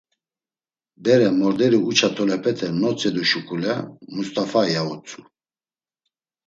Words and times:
Bere, 1.07 1.27
morderi 1.35 1.79
uça 1.91 2.09
tolepete 2.15 2.67
notzedu 2.81 3.23
şuǩule: 3.29 3.73
“Must̆afa…” 4.13 4.61
ya 4.73 4.81
utzu. 4.93 5.21